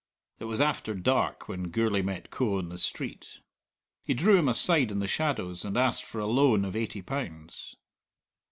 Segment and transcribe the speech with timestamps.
[0.39, 3.39] It was after dark when Gourlay met Coe on the street.
[4.01, 7.75] He drew him aside in the shadows, and asked for a loan of eighty pounds.